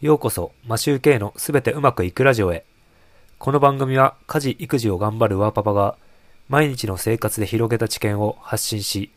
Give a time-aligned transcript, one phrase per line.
[0.00, 2.64] ようこそ、マシューケイのすべてうまくいくラジオへ。
[3.40, 5.96] この番組は家事・育児を頑張るワーパパが
[6.48, 9.10] 毎日の生活で広げた知見を発信し、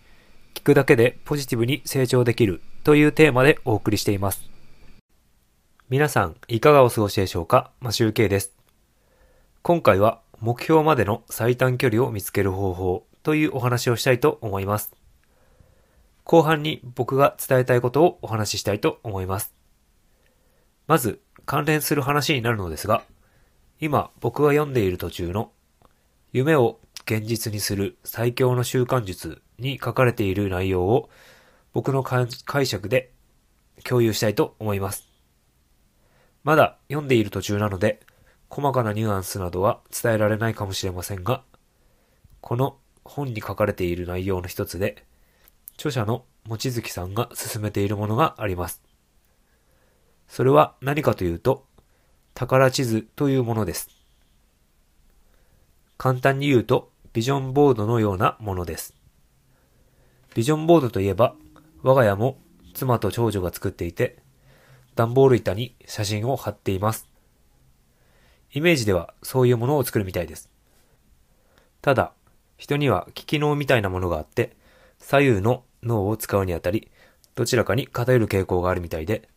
[0.56, 4.44] 聞くだけでポジティブに成長できるというテーマでお送りしています。
[5.88, 7.70] 皆さん、いかがお過ごしでしょうか？
[7.79, 8.52] マシューケイです。
[9.62, 14.96] 今回は目標までの最短距離を見つける方法というお話をしたいと思います。
[16.23, 19.54] 後半に僕が伝えたいことをお話ししたいと思います。
[20.91, 23.05] まず、関連する話になるのですが、
[23.80, 25.54] 今僕が読んでいる途中の
[26.34, 31.09] 夢を現実にする最強の習慣術に書かれている内容を
[31.72, 32.27] 僕の解
[32.66, 33.13] 釈で
[33.85, 35.08] 共有したいと思います。
[36.44, 38.02] まだ読んでいる途中なので、
[38.49, 41.46] 細かなニュアンスなどは伝えられないかもしれませんが、
[42.41, 45.05] この本に書かれている内容の一つで、
[45.76, 48.91] 著者の望月さんが進めているものがあります。
[50.31, 51.66] それは何かというと、
[52.34, 53.90] 宝地図というものです。
[55.98, 58.96] 簡単に言うと、ビジョンボードのようなものです。
[60.34, 61.35] ビジョンボードといえば、
[61.84, 62.38] 我が家も
[62.73, 64.19] 妻と長女が作っていて、
[64.95, 67.09] 段ボール板に写真を貼っています。
[68.53, 70.49] イメージではそういうものを作るみたいです。
[71.81, 72.13] ただ、
[72.57, 74.55] 人には利き脳みたいなものがあって、
[74.97, 76.89] 左右の脳を使うにあたり、
[77.35, 79.27] どちらかに偏る傾向があるみたいで、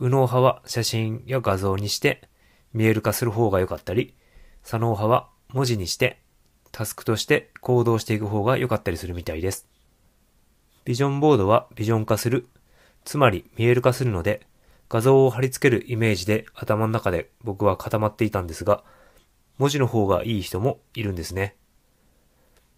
[0.00, 2.26] 右脳派は写真や画像にして
[2.72, 4.14] 見える化する方が良かったり、
[4.62, 6.22] 左脳派は文字にして
[6.72, 9.68] タスクとして行動していく方が良かったりするみたいです。
[10.86, 12.48] ビジョンボードはビジョン化する、
[13.04, 14.46] つまり見える化するので、
[14.88, 18.82] 画像を貼り付けるイメージで頭の中で僕は固まっていたんですが、
[19.58, 21.56] 文字の方がいい人もいるんですね。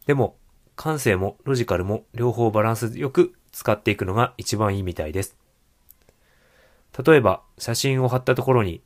[0.06, 0.36] でも、
[0.74, 5.41] 感性もロジカルも両方バランスよく使っていくのが一番いいみたいです。
[7.04, 8.82] 例えば、写真を貼ったところに、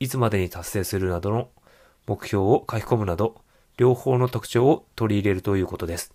[0.00, 1.50] いつまでに達成するなどの
[2.06, 3.42] 目標を書き込むなど、
[3.76, 6.14] 両方の特徴を取り入れるということです。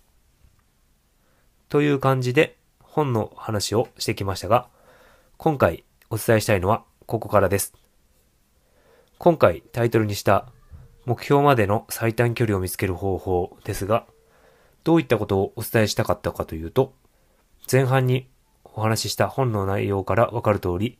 [1.68, 4.68] という感じで本の話をしてきましたが、
[5.38, 7.74] 今回お伝えしたいのはここからです。
[9.18, 10.46] 今回タイトルにした
[11.06, 14.06] 目標までの最短距離を見つける方法ですが、
[14.84, 16.94] どういったことをお伝えしたかったかというと、
[17.70, 18.28] 前半に
[18.64, 20.98] お話しした本の内容からわかる通り、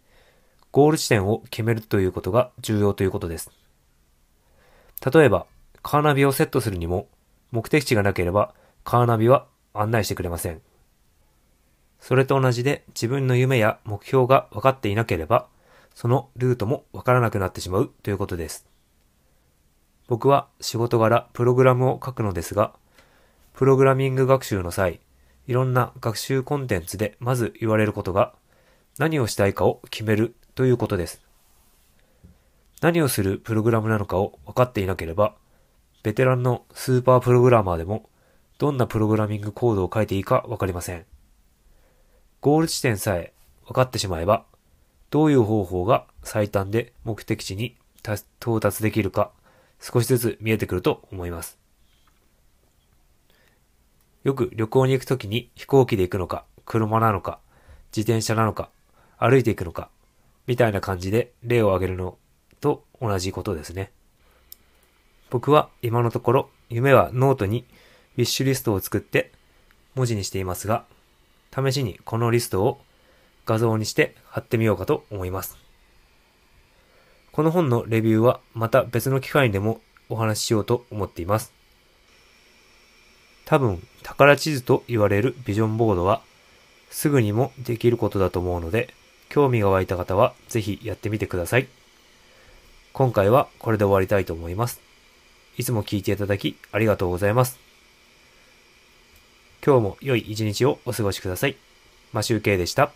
[0.74, 3.52] ゴール地点を決めるということが重要ということです。
[5.14, 5.46] 例えば、
[5.84, 7.06] カーナビをセットするにも、
[7.52, 10.60] 目的地がなければ、カーナビは案内してくれません。
[12.00, 15.46] それと同じで、自分の夢や目標が分かっていなければ、
[15.94, 18.66] そのルートも分からなくなってしまうということです。
[20.08, 22.72] 僕は仕事柄プログラムを書くのですが、
[23.52, 24.98] プログラミング学習の際、
[25.46, 28.34] いろんな学習コンテンツでまず言われることが、
[28.98, 31.20] 何をしたいかを決めるということです。
[32.80, 35.34] 何をするプログラムなのかを分かっていなければ、
[36.04, 38.08] ベテランのスーパープログラマーでも、
[38.58, 41.06] どんなプログラミングコードを書いていいか分かりません。
[42.40, 43.32] ゴール地点さえ
[43.66, 44.44] 分かってしまえば、
[45.10, 47.76] どういう方法が最短で目的地に
[48.38, 49.32] 到達できるか、
[49.80, 51.58] 少しずつ見えてくると思います。
[54.22, 57.40] よく旅行に行くときに飛行機で行くのか、車なのか、
[57.96, 58.70] 自転車なのか、
[59.18, 59.90] 歩いていくのか、
[60.46, 62.18] みたいな感じで例を挙げるの
[62.60, 63.90] と同じことですね。
[65.30, 67.64] 僕は今のところ夢はノートに
[68.16, 69.32] ウィッシュリストを作って
[69.94, 70.84] 文字にしていますが、
[71.54, 72.80] 試しにこのリストを
[73.46, 75.58] 画像にして貼ってみようかと思います。
[77.32, 81.52] この本のレビューはまた別の機会にでもお話ししようと思っています。
[83.44, 86.22] 多分、宝地図と言われるビジョンボードは
[86.90, 88.94] すぐにもできることだと思うので、
[89.34, 91.66] 興味が湧いた方はぜひやってみてください。
[92.92, 94.80] 今回はこれで終わりたいと思います。
[95.58, 97.58] いつも聞いていただきありがとうございます。
[99.66, 101.56] 今日も良い一日をお過ごしください。
[102.12, 102.92] マシュウケイでした。